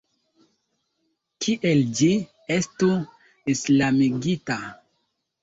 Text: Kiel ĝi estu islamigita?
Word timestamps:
Kiel 1.45 1.83
ĝi 1.99 2.09
estu 2.57 2.91
islamigita? 3.55 4.59